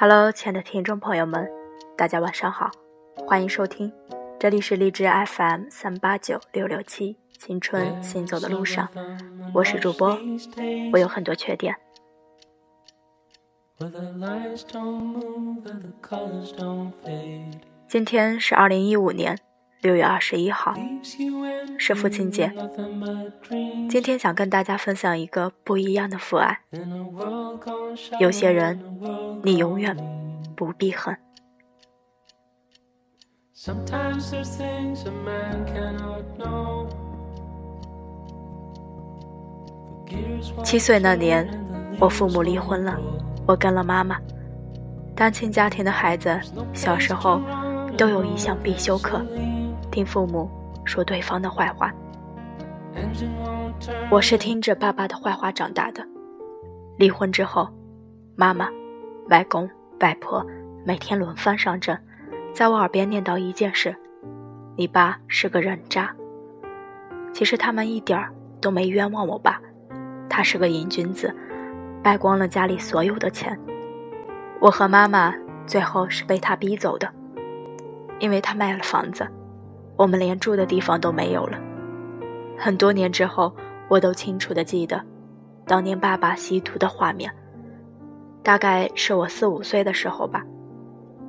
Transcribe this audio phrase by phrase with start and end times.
[0.00, 1.50] Hello，亲爱的听众朋友们，
[1.96, 2.70] 大家晚上好，
[3.26, 3.92] 欢迎收听，
[4.38, 8.88] 这里是荔枝 FM 三八九六六七，青春行走的路上，
[9.52, 10.16] 我是主播，
[10.92, 11.74] 我有很多缺点。
[17.88, 19.36] 今天是二零一五年
[19.80, 20.74] 六月二十一号，
[21.78, 22.52] 是父亲节。
[23.88, 26.58] 今天想跟大家分享一个不一样的父爱。
[28.18, 28.80] 有些人，
[29.44, 29.96] 你永远
[30.56, 31.16] 不必恨。
[40.64, 41.48] 七岁那年，
[42.00, 42.98] 我父母离婚了，
[43.46, 44.18] 我跟了妈妈。
[45.14, 46.40] 单亲家庭的孩子，
[46.72, 47.40] 小时候
[47.96, 49.20] 都有一项必修课，
[49.98, 50.48] 听父母
[50.84, 51.92] 说对方的坏话。
[54.08, 56.06] 我是听着爸爸的坏话长大的。
[56.96, 57.68] 离婚之后，
[58.36, 58.68] 妈妈、
[59.28, 59.68] 外公、
[59.98, 60.46] 外婆
[60.84, 61.98] 每天轮番上阵，
[62.52, 63.92] 在我耳边念叨一件事
[64.78, 66.14] ：“你爸是个人渣。”
[67.34, 69.60] 其实他们一点儿都没冤枉我爸，
[70.28, 71.34] 他是个瘾君子，
[72.04, 73.58] 败光了家里所有的钱。
[74.60, 75.34] 我和妈妈
[75.66, 77.12] 最后是被他逼走的，
[78.20, 79.26] 因为他卖了房子，
[79.98, 81.58] 我们连住的地方都没有了。
[82.56, 83.52] 很多年之后，
[83.88, 85.02] 我都清楚的记得，
[85.66, 87.30] 当年爸爸吸毒的画面。
[88.44, 90.42] 大概是我四五岁的时候吧，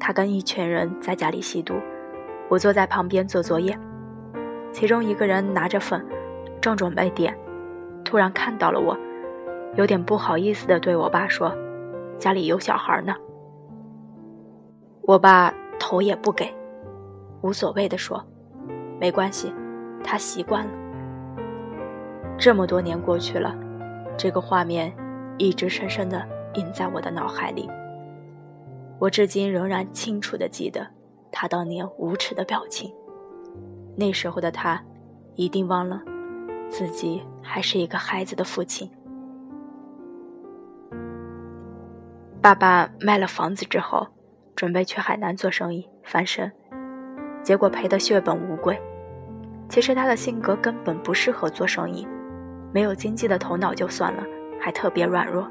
[0.00, 1.74] 他跟一群人在家里吸毒，
[2.48, 3.78] 我坐在旁边做作业，
[4.72, 6.04] 其中一个人拿着粉，
[6.60, 7.34] 正准备点，
[8.04, 8.98] 突然看到了我，
[9.76, 11.54] 有点不好意思的对我爸说
[12.18, 13.14] ：“家里有小孩呢。”
[15.02, 16.52] 我爸头也不给，
[17.42, 18.22] 无所谓的说
[19.00, 19.52] ：“没关系，
[20.02, 20.72] 他习惯了。”
[22.38, 23.56] 这么多年过去了，
[24.16, 24.94] 这个画面
[25.38, 27.68] 一直深深的印在我的脑海里。
[28.98, 30.86] 我至今仍然清楚的记得
[31.30, 32.92] 他当年无耻的表情。
[33.94, 34.82] 那时候的他，
[35.34, 36.02] 一定忘了
[36.70, 38.90] 自己还是一个孩子的父亲。
[42.42, 44.06] 爸爸卖了房子之后，
[44.54, 46.52] 准备去海南做生意翻身，
[47.46, 48.76] 结果赔得血本无归。
[49.68, 52.04] 其实他的性格根本不适合做生意。
[52.72, 54.24] 没有经济的头脑就算了，
[54.60, 55.48] 还特别软弱。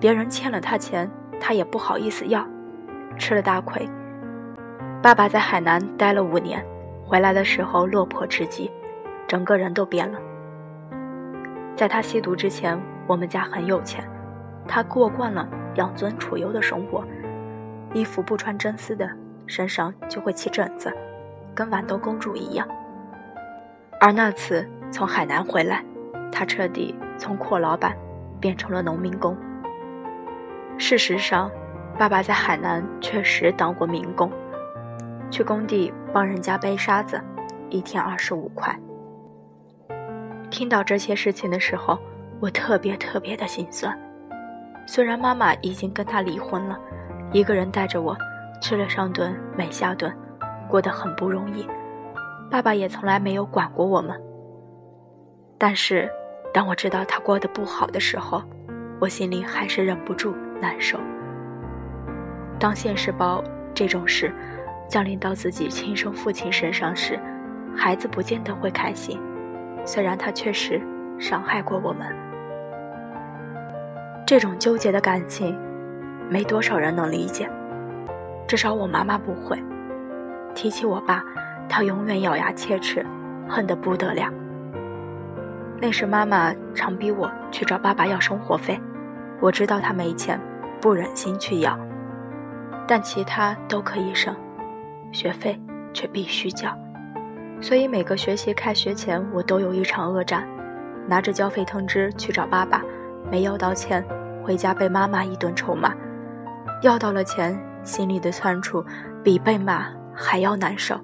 [0.00, 2.42] 别人欠了他钱，他也不好意思要，
[3.18, 3.86] 吃了大亏。
[5.02, 6.64] 爸爸在海南待了五年，
[7.04, 8.70] 回来的时候落魄至极，
[9.28, 10.18] 整个人都变了。
[11.76, 14.02] 在他吸毒之前，我们家很有钱，
[14.66, 17.04] 他过惯了养尊处优的生活，
[17.92, 19.06] 衣服不穿真丝的，
[19.46, 20.90] 身上就会起疹子，
[21.54, 22.66] 跟豌豆公主一样。
[24.00, 25.84] 而那次从海南回来。
[26.32, 27.94] 他彻底从阔老板
[28.40, 29.36] 变成了农民工。
[30.78, 31.50] 事实上，
[31.98, 34.30] 爸爸在海南确实当过民工，
[35.30, 37.20] 去工地帮人家背沙子，
[37.68, 38.74] 一天二十五块。
[40.50, 41.98] 听到这些事情的时候，
[42.40, 43.94] 我特别特别的心酸。
[44.86, 46.78] 虽然妈妈已经跟他离婚了，
[47.32, 48.16] 一个人带着我，
[48.62, 50.10] 吃了上顿没下顿，
[50.70, 51.68] 过得很不容易。
[52.50, 54.18] 爸爸也从来没有管过我们，
[55.58, 56.08] 但是。
[56.52, 58.42] 当我知道他过得不好的时候，
[59.00, 60.98] 我心里还是忍不住难受。
[62.58, 63.40] 当现实包
[63.72, 64.34] 这种事
[64.88, 67.16] 降临到自己亲生父亲身上时，
[67.76, 69.16] 孩子不见得会开心。
[69.84, 70.82] 虽然他确实
[71.20, 72.12] 伤害过我们，
[74.26, 75.56] 这种纠结的感情，
[76.28, 77.48] 没多少人能理解。
[78.48, 79.56] 至少我妈妈不会。
[80.54, 81.24] 提起我爸，
[81.68, 83.04] 他永远咬牙切齿，
[83.48, 84.30] 恨得不得了。
[85.80, 88.78] 那时妈妈常逼我去找爸爸要生活费，
[89.40, 90.38] 我知道他没钱，
[90.80, 91.78] 不忍心去要，
[92.86, 94.34] 但其他都可以省，
[95.10, 95.58] 学费
[95.94, 96.68] 却必须交，
[97.62, 100.46] 所以每个学期开学前我都有一场恶战，
[101.06, 102.82] 拿着交费通知去找爸爸，
[103.30, 104.04] 没要到钱，
[104.44, 105.94] 回家被妈妈一顿臭骂，
[106.82, 108.84] 要到了钱，心里的酸楚
[109.24, 109.86] 比被骂
[110.22, 111.00] 还要难受，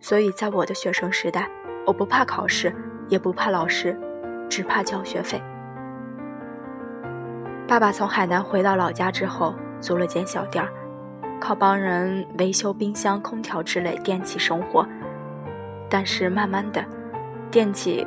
[0.00, 1.48] 所以在我的学生时代，
[1.86, 2.74] 我不怕考试。
[3.08, 3.98] 也不怕老师，
[4.50, 5.40] 只怕交学费。
[7.66, 10.70] 爸爸从海南回到老家之后，租了间小店儿，
[11.40, 14.86] 靠帮人维修冰箱、空调之类电器生活。
[15.88, 16.84] 但是慢慢的，
[17.50, 18.06] 电器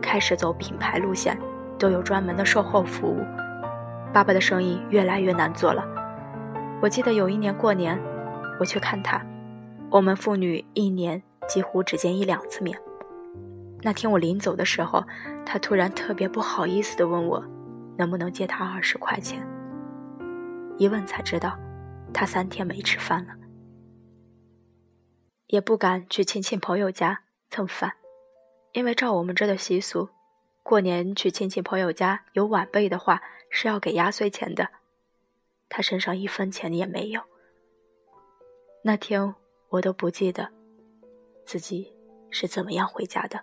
[0.00, 1.36] 开始走品牌路线，
[1.76, 3.24] 都有专门的售后服务。
[4.12, 5.84] 爸爸的生意越来越难做了。
[6.80, 8.00] 我记得有一年过年，
[8.60, 9.20] 我去看他，
[9.90, 12.78] 我们父女一年几乎只见一两次面。
[13.82, 15.04] 那天我临走的时候，
[15.44, 17.42] 他突然特别不好意思地问我，
[17.96, 19.46] 能不能借他二十块钱。
[20.76, 21.56] 一问才知道，
[22.12, 23.34] 他三天没吃饭了。
[25.46, 27.92] 也不敢去亲戚朋友家蹭饭，
[28.72, 30.08] 因为照我们这的习俗，
[30.64, 34.68] 过年去亲戚朋友家有晚辈的话是要给压岁钱的。
[35.68, 37.20] 他身上一分钱也没有。
[38.82, 39.34] 那天
[39.68, 40.48] 我都不记得
[41.44, 41.92] 自己
[42.30, 43.40] 是怎么样回家的，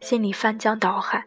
[0.00, 1.26] 心里翻江倒海。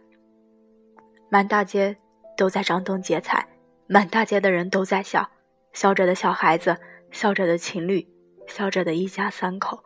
[1.30, 1.98] 满大街
[2.38, 3.48] 都在张灯结彩，
[3.88, 5.30] 满大街的人都在笑，
[5.72, 6.78] 笑着的小孩子，
[7.12, 8.08] 笑着的情侣。
[8.46, 9.86] 笑着的一家三口，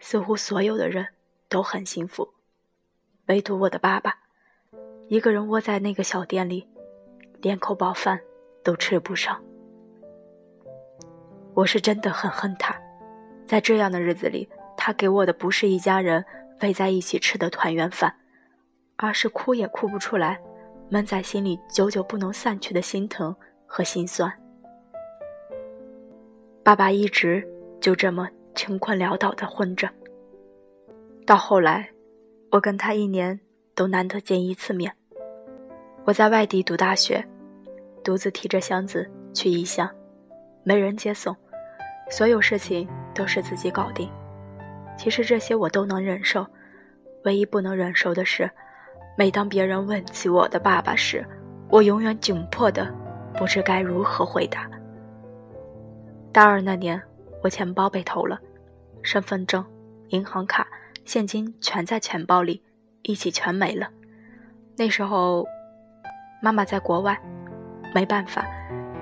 [0.00, 1.06] 似乎所有的人
[1.46, 2.32] 都很幸福，
[3.26, 4.18] 唯独我的爸爸，
[5.08, 6.66] 一个人窝在那个小店里，
[7.42, 8.18] 连口饱饭
[8.64, 9.44] 都吃不上。
[11.52, 12.74] 我是真的很恨他，
[13.46, 16.24] 在这样的日子里，他给我的不是一家人
[16.62, 18.14] 围在一起吃的团圆饭，
[18.96, 20.40] 而是哭也哭不出来，
[20.90, 23.34] 闷在心里久久不能散去的心疼
[23.66, 24.32] 和心酸。
[26.62, 27.46] 爸爸一直。
[27.78, 29.88] 就这么穷困潦倒的混着，
[31.24, 31.88] 到后来，
[32.50, 33.38] 我跟他一年
[33.76, 34.92] 都难得见一次面。
[36.04, 37.24] 我在外地读大学，
[38.02, 39.88] 独自提着箱子去异乡，
[40.64, 41.36] 没人接送，
[42.10, 44.10] 所有事情都是自己搞定。
[44.96, 46.46] 其实这些我都能忍受，
[47.24, 48.50] 唯一不能忍受的是，
[49.16, 51.26] 每当别人问起我的爸爸时，
[51.68, 52.92] 我永远窘迫的
[53.34, 54.68] 不知该如何回答。
[56.32, 57.00] 大二那年。
[57.42, 58.40] 我钱包被偷了，
[59.02, 59.64] 身份证、
[60.08, 60.66] 银行卡、
[61.04, 62.60] 现金全在钱包里，
[63.02, 63.88] 一起全没了。
[64.76, 65.46] 那时候，
[66.42, 67.16] 妈妈在国外，
[67.94, 68.44] 没办法，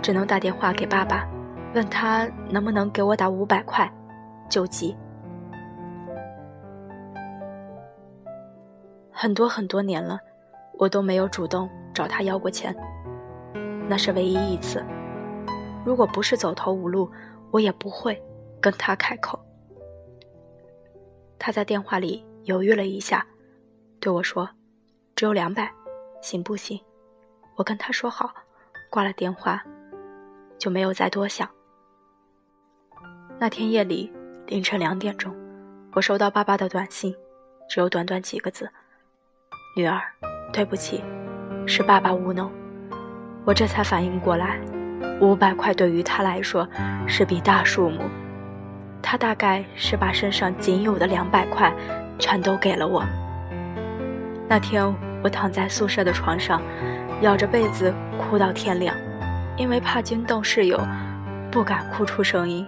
[0.02, 1.26] 只能打电话给爸爸，
[1.74, 3.92] 问他能不能给我打五百块，
[4.48, 4.96] 救急。
[9.10, 10.20] 很多很多年了，
[10.78, 12.74] 我都没有主动找他要过钱，
[13.88, 14.84] 那是唯一一次。
[15.84, 17.10] 如果不是走投无路，
[17.50, 18.20] 我也不会。
[18.60, 19.38] 跟他开口，
[21.38, 23.26] 他在电话里犹豫了一下，
[24.00, 24.48] 对我说
[25.14, 25.70] ：“只有两百，
[26.22, 26.80] 行不行？”
[27.56, 28.32] 我跟他说好，
[28.90, 29.62] 挂了电话，
[30.56, 31.46] 就没有再多想。
[33.36, 34.10] 那天夜里
[34.46, 35.34] 凌晨两点钟，
[35.92, 37.14] 我收到爸爸的短信，
[37.68, 38.70] 只有短短几个字
[39.76, 40.00] ：“女儿，
[40.52, 41.02] 对不起，
[41.66, 42.50] 是爸爸无能。”
[43.44, 44.60] 我这才反应过来，
[45.20, 46.66] 五百块对于他来说
[47.08, 48.02] 是笔大数目。
[49.02, 51.74] 他大概是把身上仅有的两百块
[52.20, 53.04] 全都给了我。
[54.48, 54.82] 那天
[55.22, 56.62] 我躺在宿舍的床上，
[57.20, 58.96] 咬着被子哭到天亮，
[59.56, 60.80] 因为怕惊动室友，
[61.50, 62.66] 不敢哭出声音，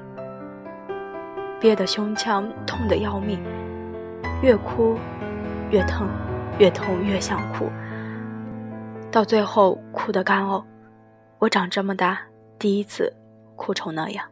[1.61, 3.43] 憋得胸腔痛得要命，
[4.43, 4.97] 越哭
[5.71, 6.09] 越疼，
[6.59, 7.71] 越痛越想哭，
[9.11, 10.63] 到最后哭得干呕。
[11.39, 12.21] 我长这么大
[12.59, 13.13] 第一次
[13.57, 14.27] 哭成那样，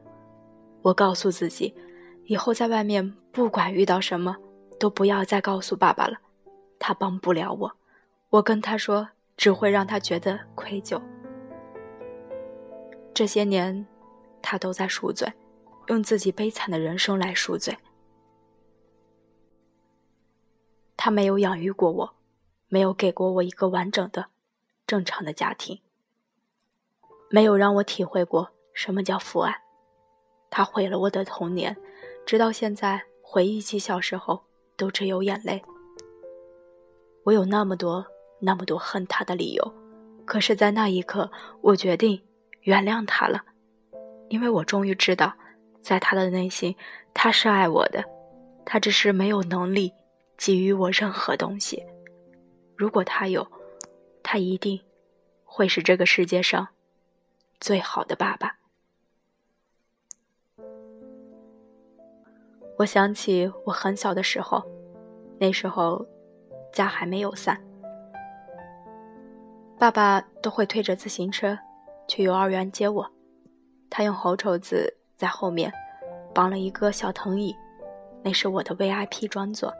[0.82, 1.74] 我告诉自己。
[2.26, 4.34] 以后在外面，不管遇到什么，
[4.78, 6.16] 都不要再告诉爸爸了，
[6.78, 7.70] 他帮不了我。
[8.30, 9.06] 我跟他说，
[9.36, 11.00] 只会让他觉得愧疚。
[13.12, 13.86] 这些年，
[14.40, 15.30] 他都在赎罪，
[15.88, 17.76] 用自己悲惨的人生来赎罪。
[20.96, 22.14] 他没有养育过我，
[22.68, 24.26] 没有给过我一个完整的、
[24.86, 25.80] 正常的家庭，
[27.28, 29.62] 没有让我体会过什么叫父爱。
[30.50, 31.76] 他毁了我的童年。
[32.26, 34.44] 直到现在，回忆起小时候，
[34.78, 35.62] 都只有眼泪。
[37.24, 38.06] 我有那么多、
[38.40, 39.74] 那么多恨他的理由，
[40.24, 41.30] 可是，在那一刻，
[41.60, 42.22] 我决定
[42.62, 43.44] 原谅他了，
[44.30, 45.34] 因为我终于知道，
[45.84, 46.74] 在他的内心，
[47.12, 48.02] 他是爱我的，
[48.64, 49.92] 他只是没有能力
[50.38, 51.84] 给予我任何东西。
[52.74, 53.46] 如果他有，
[54.22, 54.80] 他一定
[55.44, 56.66] 会是这个世界上
[57.60, 58.56] 最好的爸爸。
[62.78, 64.64] 我想起我很小的时候，
[65.38, 66.04] 那时候
[66.72, 67.62] 家还没有散，
[69.78, 71.56] 爸爸都会推着自行车
[72.08, 73.08] 去幼儿园接我，
[73.90, 74.92] 他用红绸子
[75.24, 75.72] 在后面
[76.34, 77.56] 绑了一个小藤椅，
[78.22, 79.72] 那是我的 VIP 专座。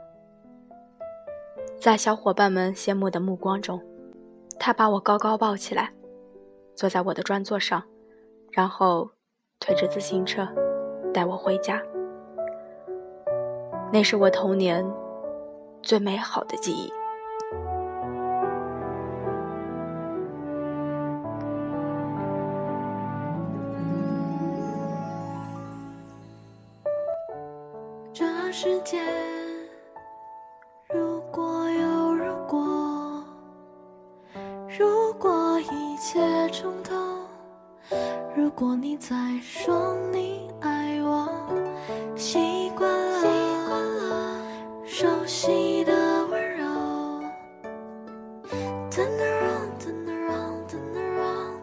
[1.79, 3.79] 在小伙伴们羡慕的目光中，
[4.59, 5.93] 他把我高高抱起来，
[6.73, 7.83] 坐在我的专座上，
[8.51, 9.07] 然后
[9.59, 10.47] 推着自行车
[11.13, 11.79] 带我回家。
[13.93, 14.83] 那是我童年
[15.83, 16.91] 最美好的记忆。
[28.57, 28.97] 世界
[30.87, 33.21] 如果有如果，
[34.79, 36.21] 如果一切
[36.51, 36.95] 重头。
[38.33, 41.27] 如果你再说你爱我，
[42.15, 43.27] 习惯了习
[43.67, 44.41] 惯了
[44.85, 46.65] 熟悉的温柔。
[48.89, 51.59] Turn around, turn around, turn around，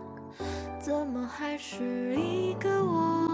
[0.78, 3.31] 怎么还是一个我？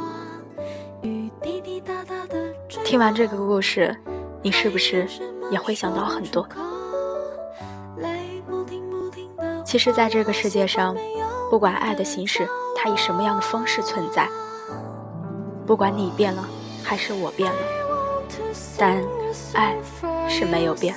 [2.89, 3.95] 听完这个故事，
[4.41, 5.07] 你是不是
[5.51, 6.49] 也会想到很多？
[9.63, 10.97] 其实，在这个世界上，
[11.51, 14.27] 不管爱的形式，它以什么样的方式存在，
[15.67, 16.49] 不管你变了
[16.83, 17.59] 还是我变了，
[18.79, 19.05] 但
[19.53, 19.77] 爱
[20.27, 20.97] 是没有变。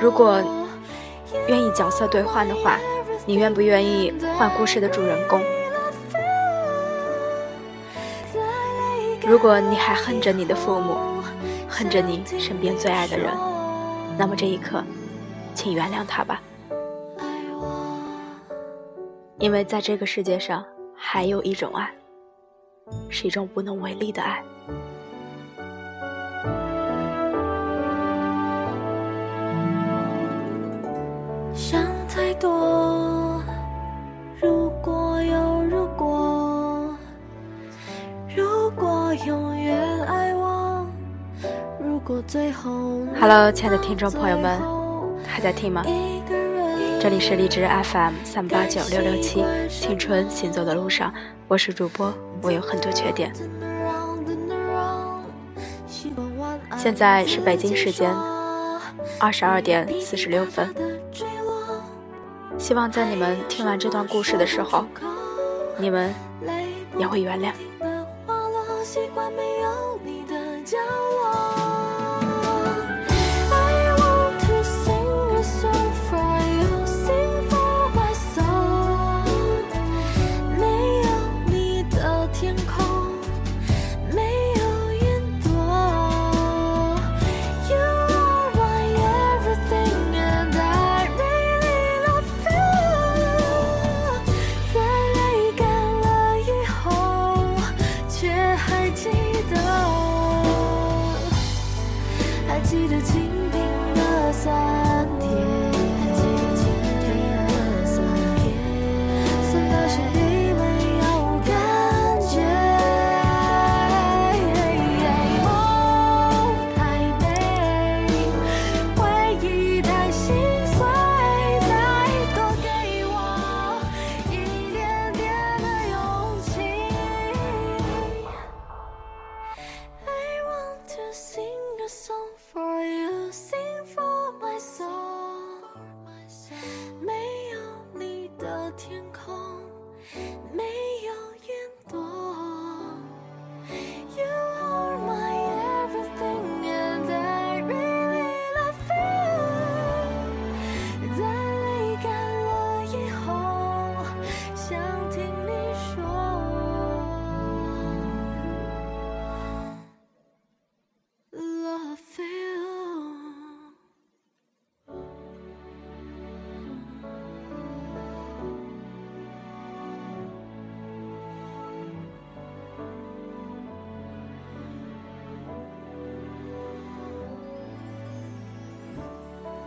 [0.00, 0.40] 如果
[1.50, 2.78] 愿意角色兑换的话，
[3.26, 5.42] 你愿不愿意换故事的主人公？
[9.26, 11.20] 如果你还恨着你的父母，
[11.68, 13.32] 恨着你身边最爱的人，
[14.16, 14.84] 那么这一刻，
[15.52, 16.40] 请原谅他吧，
[19.40, 20.64] 因为在这个世界上
[20.96, 21.92] 还有一种爱，
[23.08, 24.40] 是一种无能为力的爱。
[31.54, 33.42] 想太多，
[34.40, 36.96] 如果有如果，
[38.34, 39.76] 如果永远
[40.06, 40.86] 爱我，
[41.80, 42.70] 如果最后
[43.18, 44.60] Hello，亲爱的听众朋友们，
[45.26, 45.84] 还在听吗？
[47.00, 51.12] 这里是荔枝 FM 三八九六六七，青春行走的路上，
[51.48, 53.32] 我是主播，我有很多缺点。
[56.76, 58.14] 现在是北京时间
[59.18, 60.74] 二十二点四十六分，
[62.70, 64.86] 希望在你们听完这段故事的时候，
[65.76, 66.14] 你们
[66.96, 67.50] 也会原谅。
[102.70, 103.60] 记得清贫
[103.96, 104.79] 的伞。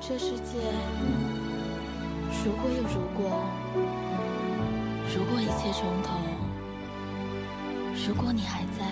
[0.05, 0.59] 这世界
[2.43, 3.45] 如果有如果，
[5.15, 6.19] 如果一切从头，
[8.05, 8.83] 如果你还在，